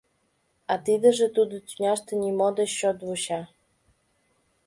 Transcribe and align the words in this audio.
А 0.71 0.73
тидыжым 0.85 1.29
тудо 1.35 1.55
тӱняште 1.67 2.13
нимо 2.23 2.47
деч 2.57 2.71
чот 2.79 2.97
вуча. 3.07 3.41